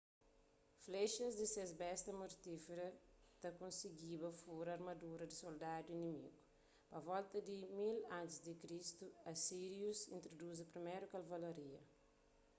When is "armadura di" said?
4.77-5.35